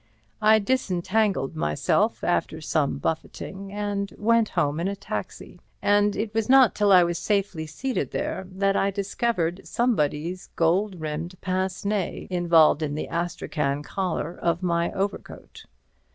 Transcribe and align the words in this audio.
I 0.41 0.57
disengaged 0.57 1.55
myself 1.55 2.23
after 2.23 2.59
some 2.59 2.97
buffeting 2.97 3.71
and 3.71 4.11
went 4.17 4.49
home 4.57 4.79
in 4.79 4.87
a 4.87 4.95
taxi; 4.95 5.61
and 5.79 6.15
it 6.15 6.33
was 6.33 6.49
not 6.49 6.73
till 6.73 6.91
I 6.91 7.03
was 7.03 7.19
safely 7.19 7.67
seated 7.67 8.09
there 8.09 8.47
that 8.49 8.75
I 8.75 8.89
discovered 8.89 9.61
somebody's 9.63 10.47
gold 10.55 10.99
rimmed 10.99 11.39
pince 11.41 11.85
nez 11.85 12.25
involved 12.31 12.81
in 12.81 12.95
the 12.95 13.09
astrachan 13.09 13.83
collar 13.83 14.35
of 14.41 14.63
my 14.63 14.91
overcoat. 14.91 15.65